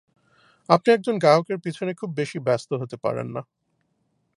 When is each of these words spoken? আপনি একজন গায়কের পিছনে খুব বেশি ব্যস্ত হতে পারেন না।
আপনি 0.69 0.89
একজন 0.93 1.15
গায়কের 1.17 1.57
পিছনে 1.57 1.91
খুব 1.93 2.09
বেশি 2.15 2.37
ব্যস্ত 2.39 2.69
হতে 2.73 2.95
পারেন 2.97 3.27
না। 3.27 3.41